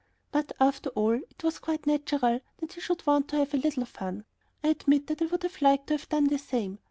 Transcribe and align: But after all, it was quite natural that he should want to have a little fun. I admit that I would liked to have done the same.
But 0.31 0.51
after 0.59 0.89
all, 0.89 1.13
it 1.13 1.43
was 1.43 1.59
quite 1.59 1.85
natural 1.85 2.39
that 2.57 2.73
he 2.73 2.81
should 2.81 3.05
want 3.05 3.27
to 3.27 3.35
have 3.37 3.53
a 3.53 3.57
little 3.57 3.85
fun. 3.85 4.25
I 4.63 4.69
admit 4.69 5.05
that 5.05 5.21
I 5.21 5.27
would 5.27 5.47
liked 5.61 5.85
to 5.89 5.93
have 5.93 6.09
done 6.09 6.25
the 6.25 6.39
same. 6.39 6.79